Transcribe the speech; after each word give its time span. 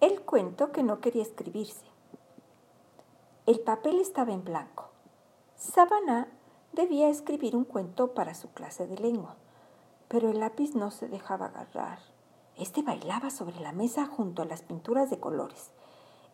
El 0.00 0.20
cuento 0.20 0.72
que 0.72 0.82
no 0.82 1.00
quería 1.00 1.22
escribirse. 1.22 1.86
El 3.46 3.60
papel 3.60 3.98
estaba 3.98 4.30
en 4.34 4.44
blanco. 4.44 4.90
Sabana 5.56 6.28
debía 6.72 7.08
escribir 7.08 7.56
un 7.56 7.64
cuento 7.64 8.12
para 8.12 8.34
su 8.34 8.50
clase 8.50 8.86
de 8.86 8.98
lengua, 8.98 9.36
pero 10.08 10.28
el 10.28 10.40
lápiz 10.40 10.74
no 10.74 10.90
se 10.90 11.08
dejaba 11.08 11.46
agarrar. 11.46 12.00
Este 12.58 12.82
bailaba 12.82 13.30
sobre 13.30 13.58
la 13.60 13.72
mesa 13.72 14.04
junto 14.04 14.42
a 14.42 14.44
las 14.44 14.60
pinturas 14.60 15.08
de 15.08 15.18
colores. 15.18 15.70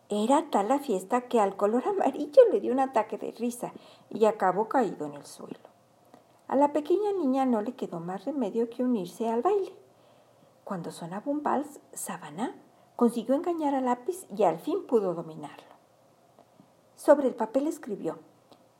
Era 0.09 0.49
tal 0.49 0.67
la 0.67 0.79
fiesta 0.79 1.21
que 1.29 1.39
al 1.39 1.55
color 1.55 1.87
amarillo 1.87 2.41
le 2.51 2.59
dio 2.59 2.73
un 2.73 2.81
ataque 2.81 3.17
de 3.17 3.31
risa 3.31 3.71
y 4.09 4.25
acabó 4.25 4.67
caído 4.67 5.05
en 5.05 5.13
el 5.13 5.25
suelo. 5.25 5.69
A 6.49 6.57
la 6.57 6.73
pequeña 6.73 7.13
niña 7.13 7.45
no 7.45 7.61
le 7.61 7.75
quedó 7.75 8.01
más 8.01 8.25
remedio 8.25 8.69
que 8.69 8.83
unirse 8.83 9.29
al 9.29 9.41
baile. 9.41 9.73
Cuando 10.65 10.91
sonaba 10.91 11.31
un 11.31 11.43
vals, 11.43 11.79
Sabana 11.93 12.57
consiguió 13.03 13.35
engañar 13.35 13.75
al 13.75 13.83
lápiz 13.83 14.25
y 14.33 14.43
al 14.43 14.59
fin 14.59 14.87
pudo 14.87 15.13
dominarlo. 15.13 15.67
Sobre 16.95 17.27
el 17.27 17.35
papel 17.35 17.67
escribió, 17.67 18.17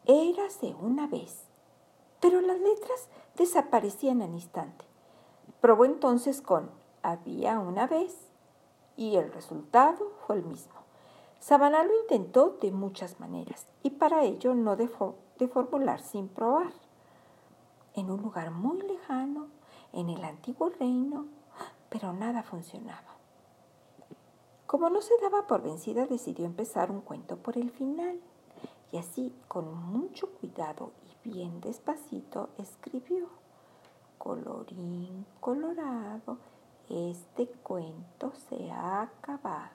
Érase 0.05 0.73
una 0.79 1.07
vez, 1.07 1.43
pero 2.21 2.39
las 2.39 2.57
letras 2.57 3.09
desaparecían 3.35 4.21
al 4.21 4.33
instante. 4.33 4.85
Probó 5.59 5.83
entonces 5.83 6.41
con 6.41 6.71
había 7.01 7.59
una 7.59 7.85
vez 7.85 8.29
y 8.95 9.17
el 9.17 9.29
resultado 9.33 10.13
fue 10.25 10.37
el 10.37 10.45
mismo. 10.45 10.79
Sabana 11.41 11.83
lo 11.83 11.93
intentó 11.99 12.57
de 12.61 12.71
muchas 12.71 13.19
maneras 13.19 13.67
y 13.81 13.89
para 13.89 14.23
ello 14.23 14.55
no 14.55 14.77
dejó 14.77 15.15
de 15.37 15.49
formular 15.49 15.99
sin 15.99 16.29
probar. 16.29 16.71
En 17.93 18.09
un 18.09 18.21
lugar 18.21 18.51
muy 18.51 18.81
lejano, 18.83 19.47
en 19.91 20.07
el 20.07 20.23
antiguo 20.23 20.69
reino, 20.69 21.25
pero 21.89 22.13
nada 22.13 22.41
funcionaba. 22.41 23.22
Como 24.73 24.89
no 24.89 25.01
se 25.01 25.13
daba 25.21 25.45
por 25.45 25.61
vencida, 25.61 26.07
decidió 26.07 26.47
empezar 26.47 26.89
un 26.89 27.01
cuento 27.01 27.37
por 27.37 27.59
el 27.59 27.69
final. 27.69 28.19
Y 28.91 28.97
así, 28.97 29.31
con 29.47 29.71
mucho 29.71 30.31
cuidado 30.31 30.93
y 31.05 31.29
bien 31.29 31.61
despacito, 31.61 32.49
escribió, 32.57 33.27
colorín 34.17 35.27
colorado, 35.39 36.39
este 36.89 37.45
cuento 37.45 38.33
se 38.49 38.71
ha 38.71 39.03
acabado. 39.03 39.69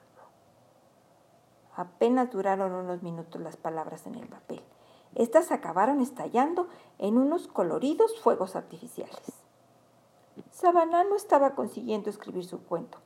Apenas 1.77 2.29
duraron 2.29 2.73
unos 2.73 3.01
minutos 3.01 3.41
las 3.41 3.55
palabras 3.55 4.05
en 4.05 4.15
el 4.15 4.27
papel. 4.27 4.61
Estas 5.15 5.53
acabaron 5.53 6.01
estallando 6.01 6.67
en 6.97 7.17
unos 7.17 7.47
coloridos 7.47 8.19
fuegos 8.19 8.57
artificiales. 8.57 9.31
Sabaná 10.51 11.05
no 11.05 11.15
estaba 11.15 11.55
consiguiendo 11.55 12.09
escribir 12.09 12.43
su 12.43 12.59
cuento 12.65 12.97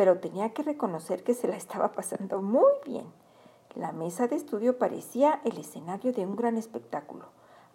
pero 0.00 0.18
tenía 0.18 0.54
que 0.54 0.62
reconocer 0.62 1.22
que 1.22 1.34
se 1.34 1.46
la 1.46 1.56
estaba 1.56 1.92
pasando 1.92 2.40
muy 2.40 2.72
bien. 2.86 3.04
La 3.74 3.92
mesa 3.92 4.28
de 4.28 4.36
estudio 4.36 4.78
parecía 4.78 5.42
el 5.44 5.58
escenario 5.58 6.14
de 6.14 6.24
un 6.24 6.36
gran 6.36 6.56
espectáculo, 6.56 7.26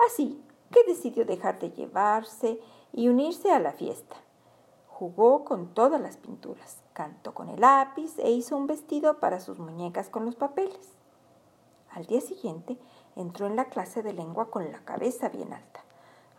así 0.08 0.44
que 0.72 0.84
decidió 0.88 1.24
dejar 1.24 1.60
de 1.60 1.70
llevarse 1.70 2.60
y 2.92 3.10
unirse 3.10 3.52
a 3.52 3.60
la 3.60 3.74
fiesta. 3.74 4.16
Jugó 4.88 5.46
con 5.46 5.76
todas 5.76 6.02
las 6.02 6.18
pinturas, 6.18 6.82
cantó 6.94 7.36
con 7.36 7.48
el 7.48 7.62
lápiz 7.62 8.18
e 8.18 8.32
hizo 8.32 8.58
un 8.58 8.66
vestido 8.66 9.20
para 9.20 9.40
sus 9.40 9.60
muñecas 9.60 10.10
con 10.10 10.26
los 10.26 10.34
papeles. 10.34 10.94
Al 11.92 12.08
día 12.08 12.22
siguiente 12.22 12.80
entró 13.16 13.46
en 13.46 13.56
la 13.56 13.66
clase 13.66 14.02
de 14.02 14.14
lengua 14.14 14.50
con 14.50 14.72
la 14.72 14.80
cabeza 14.80 15.30
bien 15.30 15.54
alta. 15.54 15.82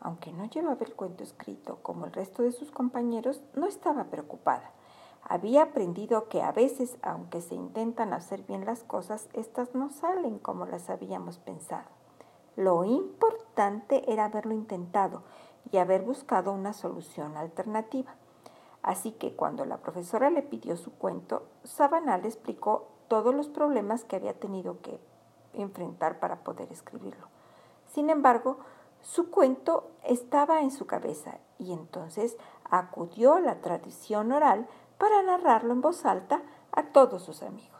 Aunque 0.01 0.33
no 0.33 0.47
llevaba 0.47 0.85
el 0.85 0.97
cuento 0.97 1.23
escrito 1.23 1.79
como 1.83 2.07
el 2.07 2.13
resto 2.13 2.43
de 2.43 2.51
sus 2.51 2.73
compañeros, 2.73 3.41
no 3.55 3.69
estaba 3.69 4.07
preocupada 4.07 4.73
había 5.29 5.63
aprendido 5.63 6.29
que 6.29 6.43
a 6.43 6.53
veces, 6.53 6.97
aunque 7.03 7.41
se 7.41 7.55
intentan 7.55 8.13
hacer 8.13 8.43
bien 8.43 8.65
las 8.65 8.85
cosas, 8.85 9.29
éstas 9.33 9.75
no 9.75 9.91
salen 9.91 10.39
como 10.39 10.67
las 10.67 10.89
habíamos 10.89 11.39
pensado. 11.39 11.89
Lo 12.55 12.85
importante 12.85 14.11
era 14.11 14.27
haberlo 14.27 14.55
intentado 14.55 15.23
y 15.71 15.79
haber 15.79 16.03
buscado 16.03 16.53
una 16.53 16.73
solución 16.73 17.37
alternativa. 17.37 18.15
Así 18.83 19.13
que 19.13 19.35
cuando 19.35 19.65
la 19.65 19.79
profesora 19.79 20.31
le 20.31 20.43
pidió 20.43 20.77
su 20.77 20.93
cuento, 20.93 21.43
Sabana 21.65 22.19
le 22.19 22.29
explicó 22.29 22.87
todos 23.09 23.35
los 23.35 23.49
problemas 23.49 24.05
que 24.05 24.17
había 24.17 24.39
tenido 24.39 24.81
que 24.81 25.01
enfrentar 25.55 26.21
para 26.21 26.45
poder 26.45 26.71
escribirlo. 26.71 27.27
Sin 27.89 28.11
embargo, 28.11 28.59
su 29.01 29.31
cuento 29.31 29.91
estaba 30.05 30.61
en 30.61 30.71
su 30.71 30.87
cabeza 30.87 31.39
y 31.59 31.73
entonces 31.73 32.37
acudió 32.71 33.35
a 33.35 33.41
la 33.41 33.61
tradición 33.61 34.33
oral 34.33 34.69
para 34.99 35.23
narrarlo 35.23 35.73
en 35.73 35.81
voz 35.81 36.05
alta 36.05 36.43
a 36.73 36.85
todos 36.85 37.23
sus 37.25 37.43
amigos. 37.43 37.76